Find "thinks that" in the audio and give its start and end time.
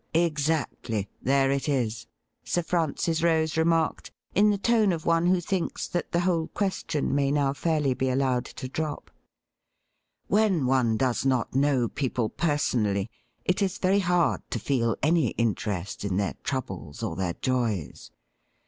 5.39-6.11